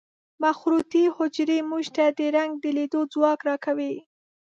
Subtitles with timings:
[0.43, 3.93] مخروطي حجرې موږ ته د رنګ د لیدلو ځواک را کوي.